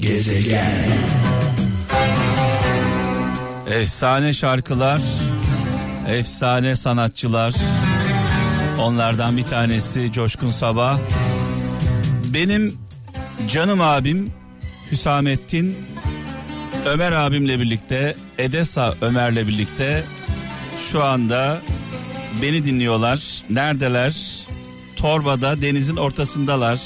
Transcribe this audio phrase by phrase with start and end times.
[0.00, 0.84] Gezegen.
[3.70, 5.02] Efsane şarkılar,
[6.08, 7.54] efsane sanatçılar.
[8.80, 10.98] Onlardan bir tanesi Coşkun Sabah.
[12.24, 12.78] Benim
[13.48, 14.32] canım abim
[14.90, 15.76] Hüsamettin
[16.86, 20.04] Ömer abimle birlikte Edesa Ömer'le birlikte
[20.90, 21.60] şu anda
[22.42, 23.42] beni dinliyorlar.
[23.50, 24.46] Neredeler?
[24.96, 26.80] Torba'da denizin ortasındalar.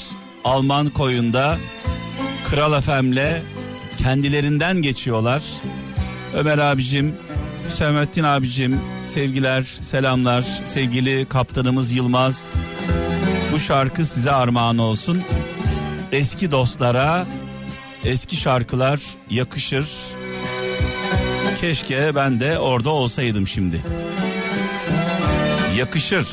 [0.45, 1.59] Alman koyunda
[2.45, 3.42] Kral Efem'le
[3.98, 5.43] kendilerinden geçiyorlar.
[6.35, 7.14] Ömer abicim,
[7.66, 12.54] Hüsamettin abicim, sevgiler, selamlar, sevgili kaptanımız Yılmaz.
[13.52, 15.22] Bu şarkı size armağan olsun.
[16.12, 17.26] Eski dostlara
[18.04, 19.86] eski şarkılar yakışır.
[21.61, 23.80] Keşke ben de orada olsaydım şimdi.
[25.76, 26.26] Yakışır.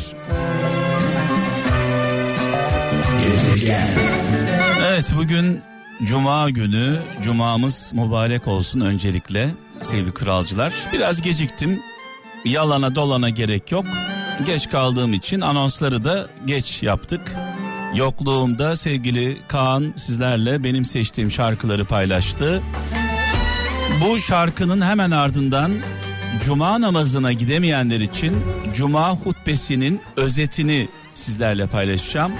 [3.23, 3.87] Gezegen.
[4.87, 5.61] Evet bugün
[6.03, 6.99] Cuma günü.
[7.21, 9.49] Cumamız mübarek olsun öncelikle
[9.81, 10.73] sevgili kralcılar.
[10.93, 11.81] Biraz geciktim.
[12.45, 13.85] Yalana dolana gerek yok.
[14.45, 17.21] Geç kaldığım için anonsları da geç yaptık.
[17.95, 22.61] Yokluğumda sevgili Kaan sizlerle benim seçtiğim şarkıları paylaştı.
[24.05, 25.71] Bu şarkının hemen ardından
[26.45, 28.43] Cuma namazına gidemeyenler için
[28.73, 32.31] Cuma hutbesinin özetini sizlerle paylaşacağım.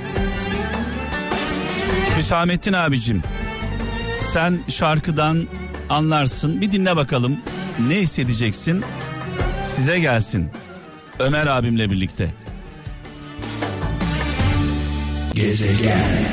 [2.18, 3.24] Hüsamettin abicim
[4.22, 5.48] sen şarkıdan
[5.90, 7.38] anlarsın bir dinle bakalım
[7.88, 8.84] ne hissedeceksin
[9.64, 10.50] size gelsin
[11.20, 12.30] Ömer abimle birlikte.
[15.34, 16.32] Gezegen.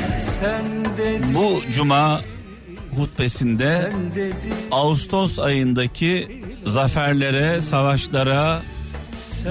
[1.34, 2.20] Bu cuma
[2.96, 3.92] hutbesinde
[4.70, 8.62] Ağustos ayındaki zaferlere, savaşlara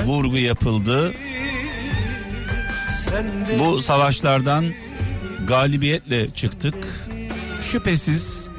[0.05, 1.13] vurgu yapıldı.
[3.59, 4.65] Bu savaşlardan
[5.47, 6.75] galibiyetle çıktık.
[7.71, 8.49] Şüphesiz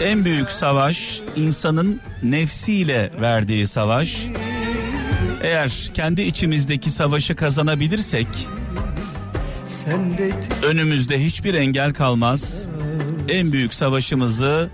[0.00, 4.26] en büyük savaş insanın nefsiyle verdiği savaş.
[5.42, 8.26] Eğer kendi içimizdeki savaşı kazanabilirsek
[10.62, 12.66] önümüzde hiçbir engel kalmaz.
[13.28, 14.70] En büyük savaşımızı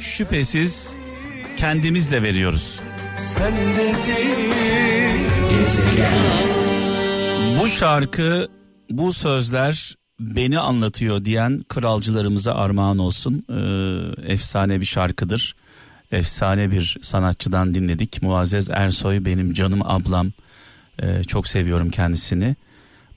[0.00, 0.96] şüphesiz
[1.56, 2.80] kendimizle veriyoruz.
[7.60, 8.48] Bu şarkı,
[8.90, 13.44] bu sözler beni anlatıyor diyen kralcılarımıza armağan olsun.
[13.50, 15.54] Ee, efsane bir şarkıdır.
[16.12, 18.22] Efsane bir sanatçıdan dinledik.
[18.22, 20.32] Muazzez Ersoy benim canım ablam.
[21.02, 22.56] Ee, çok seviyorum kendisini.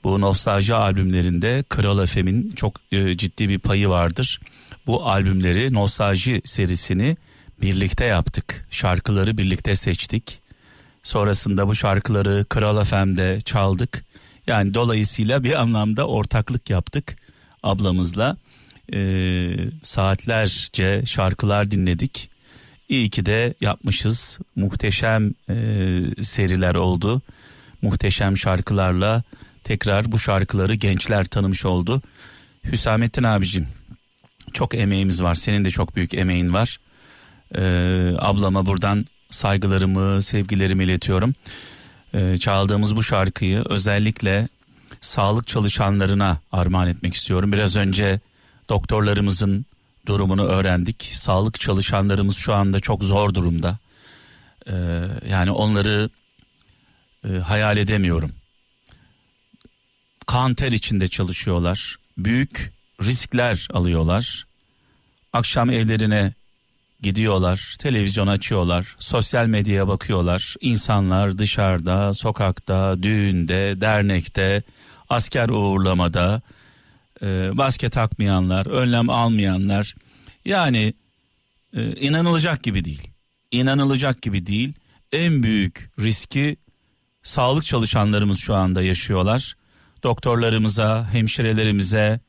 [0.04, 4.40] Bu nostalji albümlerinde Kral Efem'in çok e, ciddi bir payı vardır.
[4.86, 7.16] Bu albümleri, nostalji serisini
[7.62, 8.66] birlikte yaptık.
[8.70, 10.40] Şarkıları birlikte seçtik.
[11.02, 14.04] Sonrasında bu şarkıları Kral FM'de çaldık.
[14.48, 17.16] Yani dolayısıyla bir anlamda ortaklık yaptık
[17.62, 18.36] ablamızla.
[18.94, 22.30] Ee, saatlerce şarkılar dinledik.
[22.88, 24.38] İyi ki de yapmışız.
[24.56, 25.54] Muhteşem e,
[26.22, 27.22] seriler oldu.
[27.82, 29.22] Muhteşem şarkılarla
[29.64, 32.02] tekrar bu şarkıları gençler tanımış oldu.
[32.64, 33.66] Hüsamettin abicim
[34.52, 35.34] çok emeğimiz var.
[35.34, 36.80] Senin de çok büyük emeğin var.
[37.54, 37.60] Ee,
[38.18, 41.34] ablama buradan saygılarımı, sevgilerimi iletiyorum.
[42.14, 44.48] Ee, çaldığımız bu şarkıyı özellikle
[45.00, 47.52] sağlık çalışanlarına armağan etmek istiyorum.
[47.52, 48.20] Biraz önce
[48.68, 49.66] doktorlarımızın
[50.06, 51.10] durumunu öğrendik.
[51.12, 53.78] Sağlık çalışanlarımız şu anda çok zor durumda.
[54.66, 56.10] Ee, yani onları
[57.24, 58.32] e, hayal edemiyorum.
[60.26, 61.96] Kan ter içinde çalışıyorlar.
[62.18, 64.46] Büyük riskler alıyorlar.
[65.32, 66.32] Akşam evlerine
[67.00, 70.54] gidiyorlar, televizyon açıyorlar, sosyal medyaya bakıyorlar.
[70.60, 74.62] İnsanlar dışarıda, sokakta, düğünde, dernekte,
[75.08, 76.42] asker uğurlamada,
[77.22, 79.94] e, maske takmayanlar, önlem almayanlar.
[80.44, 80.94] Yani
[81.76, 83.10] e, inanılacak gibi değil.
[83.50, 84.72] İnanılacak gibi değil.
[85.12, 86.56] En büyük riski
[87.22, 89.56] sağlık çalışanlarımız şu anda yaşıyorlar.
[90.02, 92.20] Doktorlarımıza, hemşirelerimize,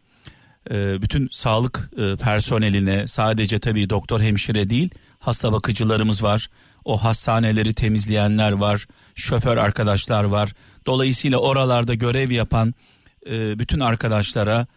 [1.01, 4.89] bütün sağlık e, personeline sadece tabii doktor hemşire değil
[5.19, 6.49] hasta bakıcılarımız var.
[6.85, 10.53] O hastaneleri temizleyenler var, şoför arkadaşlar var.
[10.85, 12.73] Dolayısıyla oralarda görev yapan
[13.29, 14.67] e, bütün arkadaşlara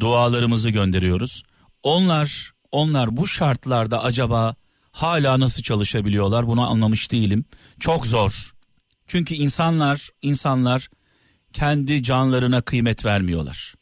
[0.00, 1.42] dualarımızı gönderiyoruz.
[1.82, 4.54] Onlar onlar bu şartlarda acaba
[4.92, 7.44] hala nasıl çalışabiliyorlar bunu anlamış değilim.
[7.80, 8.52] Çok zor.
[9.06, 10.88] Çünkü insanlar insanlar
[11.52, 13.74] kendi canlarına kıymet vermiyorlar.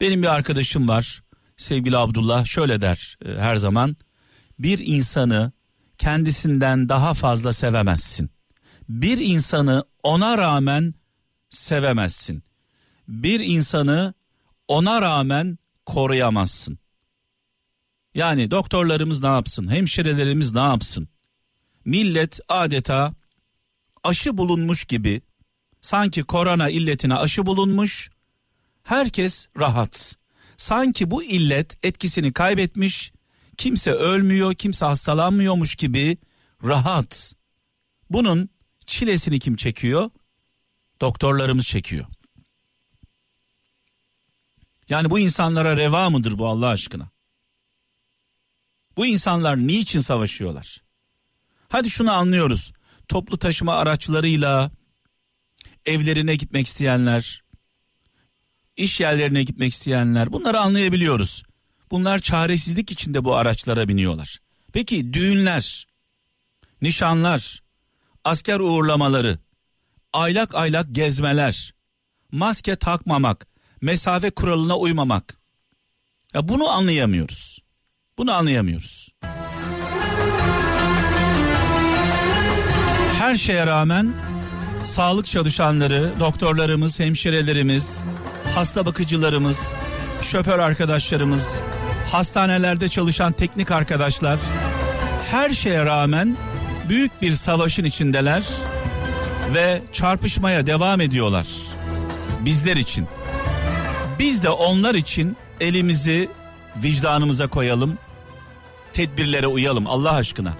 [0.00, 1.22] Benim bir arkadaşım var
[1.56, 3.96] sevgili Abdullah şöyle der e, her zaman
[4.58, 5.52] bir insanı
[5.98, 8.30] kendisinden daha fazla sevemezsin.
[8.88, 10.94] Bir insanı ona rağmen
[11.50, 12.42] sevemezsin.
[13.08, 14.14] Bir insanı
[14.68, 16.78] ona rağmen koruyamazsın.
[18.14, 19.68] Yani doktorlarımız ne yapsın?
[19.68, 21.08] Hemşirelerimiz ne yapsın?
[21.84, 23.14] Millet adeta
[24.04, 25.22] aşı bulunmuş gibi
[25.80, 28.10] sanki korona illetine aşı bulunmuş.
[28.88, 30.16] Herkes rahat.
[30.56, 33.12] Sanki bu illet etkisini kaybetmiş.
[33.56, 36.18] Kimse ölmüyor, kimse hastalanmıyormuş gibi
[36.64, 37.34] rahat.
[38.10, 38.48] Bunun
[38.86, 40.10] çilesini kim çekiyor?
[41.00, 42.06] Doktorlarımız çekiyor.
[44.88, 47.10] Yani bu insanlara reva mıdır bu Allah aşkına?
[48.96, 50.82] Bu insanlar niçin savaşıyorlar?
[51.68, 52.72] Hadi şunu anlıyoruz.
[53.08, 54.70] Toplu taşıma araçlarıyla
[55.86, 57.47] evlerine gitmek isteyenler,
[58.78, 61.42] iş yerlerine gitmek isteyenler bunları anlayabiliyoruz.
[61.90, 64.38] Bunlar çaresizlik içinde bu araçlara biniyorlar.
[64.72, 65.86] Peki düğünler,
[66.82, 67.62] nişanlar,
[68.24, 69.38] asker uğurlamaları,
[70.12, 71.74] aylak aylak gezmeler,
[72.32, 73.46] maske takmamak,
[73.80, 75.36] mesafe kuralına uymamak.
[76.34, 77.58] Ya bunu anlayamıyoruz.
[78.18, 79.08] Bunu anlayamıyoruz.
[83.18, 84.12] Her şeye rağmen
[84.84, 88.10] sağlık çalışanları, doktorlarımız, hemşirelerimiz,
[88.58, 89.74] hasta bakıcılarımız,
[90.22, 91.60] şoför arkadaşlarımız,
[92.12, 94.38] hastanelerde çalışan teknik arkadaşlar
[95.30, 96.36] her şeye rağmen
[96.88, 98.44] büyük bir savaşın içindeler
[99.54, 101.46] ve çarpışmaya devam ediyorlar.
[102.40, 103.06] Bizler için.
[104.18, 106.28] Biz de onlar için elimizi
[106.82, 107.98] vicdanımıza koyalım.
[108.92, 110.54] Tedbirlere uyalım Allah aşkına.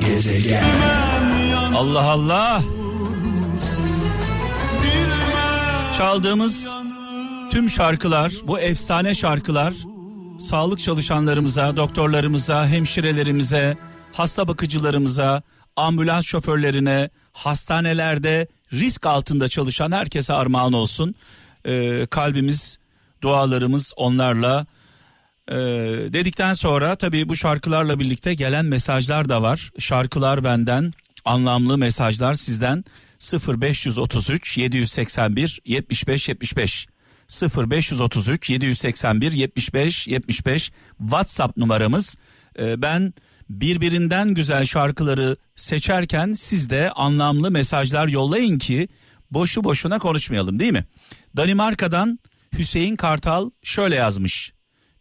[0.00, 0.64] Gezegen.
[1.74, 2.62] Allah Allah.
[5.98, 6.87] Çaldığımız
[7.50, 9.74] tüm şarkılar, bu efsane şarkılar
[10.38, 13.76] sağlık çalışanlarımıza, doktorlarımıza, hemşirelerimize,
[14.12, 15.42] hasta bakıcılarımıza,
[15.76, 21.14] ambulans şoförlerine, hastanelerde risk altında çalışan herkese armağan olsun.
[21.66, 22.78] Ee, kalbimiz,
[23.22, 24.66] dualarımız onlarla
[25.50, 25.54] ee,
[26.12, 29.70] dedikten sonra tabii bu şarkılarla birlikte gelen mesajlar da var.
[29.78, 30.92] Şarkılar benden,
[31.24, 32.84] anlamlı mesajlar sizden
[33.48, 36.86] 0533 781 75 75
[37.28, 42.16] 0533 781 75 75 WhatsApp numaramız.
[42.58, 43.14] Ee, ben
[43.50, 48.88] birbirinden güzel şarkıları seçerken siz de anlamlı mesajlar yollayın ki
[49.30, 50.86] boşu boşuna konuşmayalım değil mi?
[51.36, 52.18] Danimarka'dan
[52.58, 54.52] Hüseyin Kartal şöyle yazmış.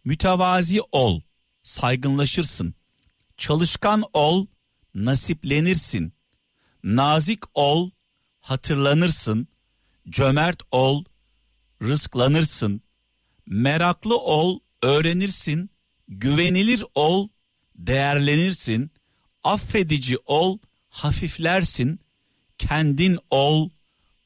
[0.06, 1.21] Mütevazi ol,
[1.63, 2.74] saygınlaşırsın.
[3.38, 4.45] Çalışkan ol,
[4.95, 6.13] nasiplenirsin.
[6.83, 7.89] Nazik ol,
[8.39, 9.47] hatırlanırsın.
[10.09, 11.03] Cömert ol,
[11.83, 12.81] rızklanırsın.
[13.45, 15.69] Meraklı ol, öğrenirsin.
[16.07, 17.27] Güvenilir ol,
[17.75, 18.91] değerlenirsin.
[19.44, 20.57] Affedici ol,
[20.89, 22.00] hafiflersin.
[22.57, 23.69] Kendin ol,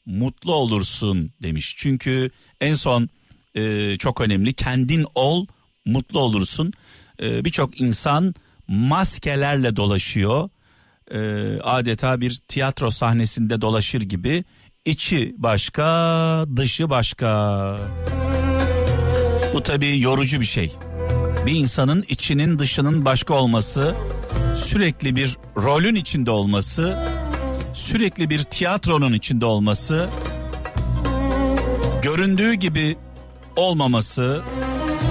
[0.05, 1.75] mutlu olursun demiş.
[1.77, 2.31] Çünkü
[2.61, 3.09] en son
[3.55, 4.53] e, çok önemli.
[4.53, 5.47] Kendin ol,
[5.85, 6.73] mutlu olursun.
[7.21, 8.35] E, Birçok insan
[8.67, 10.49] maskelerle dolaşıyor.
[11.11, 11.19] E,
[11.61, 14.43] adeta bir tiyatro sahnesinde dolaşır gibi.
[14.85, 17.77] İçi başka, dışı başka.
[19.53, 20.73] Bu tabii yorucu bir şey.
[21.45, 23.95] Bir insanın içinin dışının başka olması,
[24.55, 27.09] sürekli bir rolün içinde olması,
[27.73, 30.09] sürekli bir tiyatronun içinde olması,
[32.01, 32.97] göründüğü gibi
[33.55, 34.41] olmaması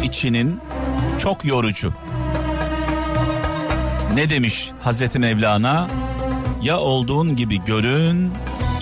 [0.03, 0.61] içinin
[1.19, 1.95] çok yorucu.
[4.15, 5.89] Ne demiş Hazreti Mevlana?
[6.63, 8.33] Ya olduğun gibi görün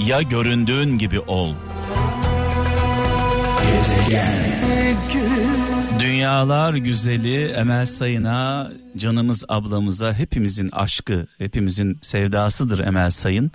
[0.06, 1.54] ya göründüğün gibi ol.
[6.00, 13.50] Dünyalar güzeli Emel Sayın'a, canımız ablamıza hepimizin aşkı, hepimizin sevdasıdır Emel Sayın.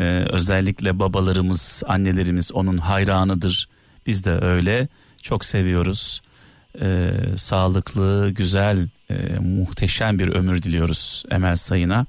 [0.00, 3.68] Ee, özellikle babalarımız, annelerimiz onun hayranıdır.
[4.06, 4.88] Biz de öyle
[5.22, 6.22] çok seviyoruz.
[6.80, 12.06] Ee, sağlıklı, güzel, e, muhteşem bir ömür diliyoruz Emel Sayın'a.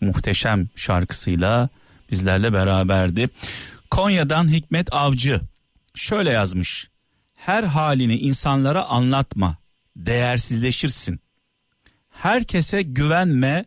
[0.00, 1.68] Muhteşem şarkısıyla
[2.10, 3.28] bizlerle beraberdi.
[3.90, 5.40] Konya'dan Hikmet Avcı
[5.94, 6.88] şöyle yazmış.
[7.34, 9.56] Her halini insanlara anlatma,
[9.96, 11.20] değersizleşirsin.
[12.10, 13.64] Herkese güvenme,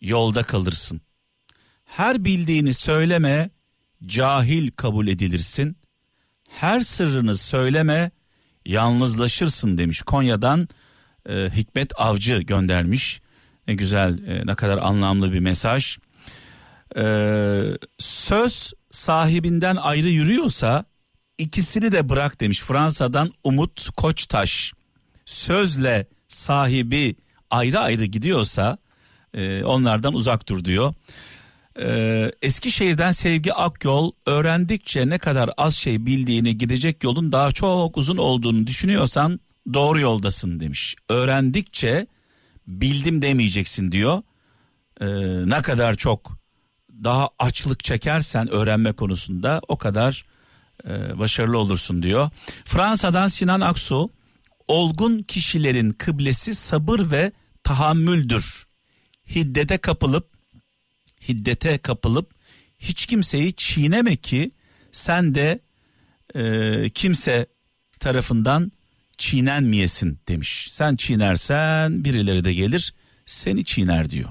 [0.00, 1.00] yolda kalırsın.
[1.84, 3.50] Her bildiğini söyleme,
[4.06, 5.76] cahil kabul edilirsin.
[6.48, 8.10] Her sırrını söyleme,
[8.66, 10.02] yalnızlaşırsın demiş.
[10.02, 10.68] Konya'dan
[11.28, 13.20] e, Hikmet Avcı göndermiş.
[13.68, 15.98] Ne güzel, e, ne kadar anlamlı bir mesaj.
[16.98, 17.04] E,
[17.98, 20.84] söz sahibinden ayrı yürüyorsa
[21.38, 22.60] ikisini de bırak demiş.
[22.60, 24.72] Fransa'dan Umut Koçtaş.
[25.26, 27.16] Sözle sahibi
[27.50, 28.78] ayrı ayrı gidiyorsa
[29.34, 30.94] e, onlardan uzak dur diyor.
[31.80, 38.16] Ee, Eskişehir'den Sevgi Akyol öğrendikçe ne kadar az şey bildiğini gidecek yolun daha çok uzun
[38.16, 39.40] olduğunu düşünüyorsan
[39.74, 40.96] doğru yoldasın demiş.
[41.08, 42.06] Öğrendikçe
[42.66, 44.22] bildim demeyeceksin diyor.
[45.00, 45.06] Ee,
[45.48, 46.38] ne kadar çok
[47.04, 50.24] daha açlık çekersen öğrenme konusunda o kadar
[50.84, 52.30] e, başarılı olursun diyor.
[52.64, 54.10] Fransa'dan Sinan Aksu
[54.68, 58.66] olgun kişilerin kıblesi sabır ve tahammüldür.
[59.34, 60.28] Hiddete kapılıp
[61.28, 62.30] hiddete kapılıp
[62.78, 64.50] hiç kimseyi çiğneme ki
[64.92, 65.60] sen de
[66.34, 67.46] e, kimse
[68.00, 68.72] tarafından
[69.18, 70.68] çiğnenmeyesin demiş.
[70.70, 72.94] Sen çiğnersen birileri de gelir
[73.26, 74.30] seni çiğner diyor.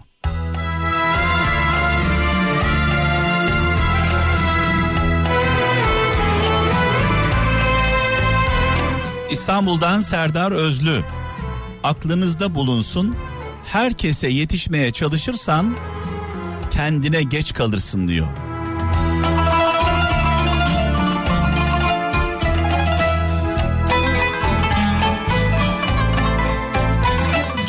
[9.30, 11.02] İstanbul'dan Serdar Özlü.
[11.84, 13.16] Aklınızda bulunsun.
[13.66, 15.76] Herkese yetişmeye çalışırsan
[16.72, 18.28] kendine geç kalırsın diyor.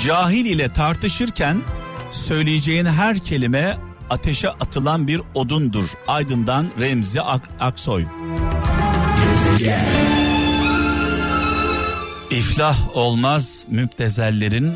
[0.07, 1.63] Cahil ile tartışırken
[2.11, 3.77] söyleyeceğin her kelime
[4.11, 5.93] ateşe atılan bir odundur.
[6.09, 8.05] Aydın'dan Remzi Ak- Aksoy.
[9.25, 10.28] Gezegen.
[12.31, 14.73] İflah olmaz müptezellerin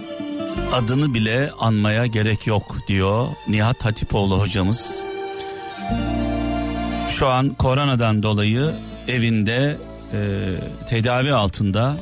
[0.73, 5.03] adını bile anmaya gerek yok diyor Nihat Hatipoğlu hocamız.
[7.09, 8.75] Şu an koronadan dolayı
[9.09, 9.77] evinde
[10.13, 10.19] e,
[10.89, 11.97] tedavi altında.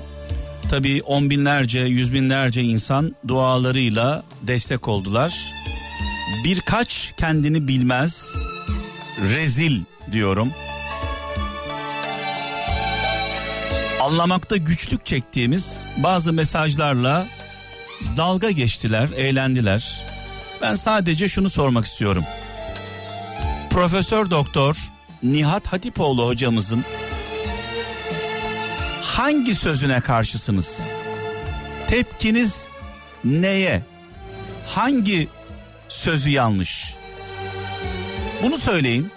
[0.71, 5.53] Tabii on binlerce, yüz binlerce insan dualarıyla destek oldular.
[6.45, 8.35] Birkaç kendini bilmez,
[9.21, 9.81] rezil
[10.13, 10.53] diyorum.
[14.01, 17.27] Anlamakta güçlük çektiğimiz bazı mesajlarla
[18.17, 20.05] dalga geçtiler, eğlendiler.
[20.63, 22.25] Ben sadece şunu sormak istiyorum.
[23.71, 24.77] Profesör Doktor
[25.23, 26.85] Nihat Hatipoğlu hocamızın
[29.03, 30.91] hangi sözüne karşısınız?
[31.87, 32.69] Tepkiniz
[33.25, 33.83] neye?
[34.67, 35.29] Hangi
[35.89, 36.95] sözü yanlış?
[38.43, 39.11] Bunu söyleyin.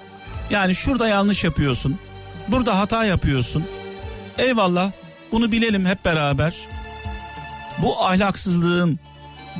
[0.49, 1.99] Yani şurada yanlış yapıyorsun.
[2.47, 3.65] Burada hata yapıyorsun.
[4.37, 4.91] Eyvallah.
[5.31, 6.55] Bunu bilelim hep beraber.
[7.77, 8.99] Bu ahlaksızlığın,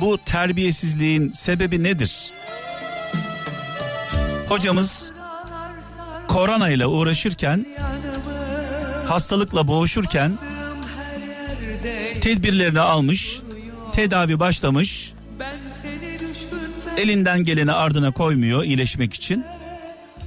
[0.00, 2.32] bu terbiyesizliğin sebebi nedir?
[4.48, 5.12] Hocamız
[6.28, 7.66] korona ile uğraşırken,
[9.08, 10.38] hastalıkla boğuşurken
[12.20, 13.40] tedbirlerini almış,
[13.92, 15.12] tedavi başlamış.
[16.96, 19.44] Elinden geleni ardına koymuyor iyileşmek için.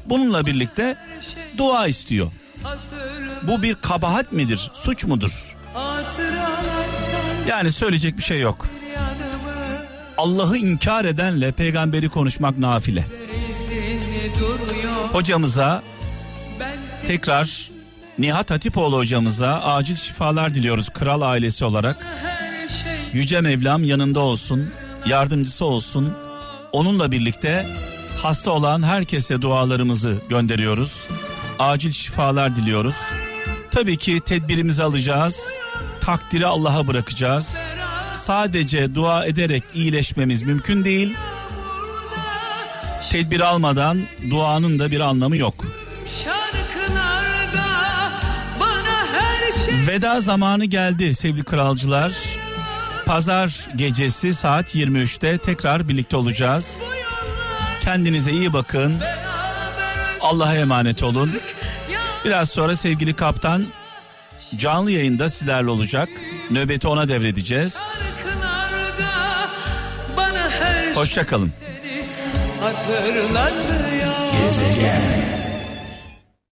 [0.05, 0.97] Bununla birlikte
[1.57, 2.31] dua istiyor.
[3.43, 5.55] Bu bir kabahat midir, suç mudur?
[7.47, 8.67] Yani söyleyecek bir şey yok.
[10.17, 13.05] Allah'ı inkar edenle peygamberi konuşmak nafile.
[15.11, 15.83] Hocamıza
[17.07, 17.69] tekrar
[18.19, 22.07] Nihat Hatipoğlu hocamıza acil şifalar diliyoruz kral ailesi olarak.
[23.13, 24.69] Yüce Mevlam yanında olsun,
[25.05, 26.13] yardımcısı olsun.
[26.71, 27.65] Onunla birlikte
[28.23, 31.07] hasta olan herkese dualarımızı gönderiyoruz.
[31.59, 32.95] Acil şifalar diliyoruz.
[33.71, 35.59] Tabii ki tedbirimizi alacağız.
[36.01, 37.65] Takdiri Allah'a bırakacağız.
[38.11, 41.15] Sadece dua ederek iyileşmemiz mümkün değil.
[43.11, 45.65] Tedbir almadan duanın da bir anlamı yok.
[49.87, 52.13] Veda zamanı geldi sevgili kralcılar.
[53.05, 56.83] Pazar gecesi saat 23'te tekrar birlikte olacağız.
[57.81, 58.95] Kendinize iyi bakın.
[60.21, 61.39] Allah'a emanet olun.
[62.25, 63.65] Biraz sonra sevgili kaptan
[64.57, 66.09] canlı yayında sizlerle olacak.
[66.51, 67.77] Nöbeti ona devredeceğiz.
[70.95, 71.51] Hoşçakalın.
[71.59, 72.03] şeyi
[72.61, 74.33] hatırlatıyor.
[74.43, 75.36] Gezegen.